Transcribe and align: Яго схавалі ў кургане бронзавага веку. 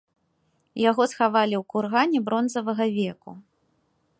Яго 0.89 1.03
схавалі 1.11 1.55
ў 1.61 1.63
кургане 1.73 2.19
бронзавага 2.31 2.85
веку. 2.97 3.31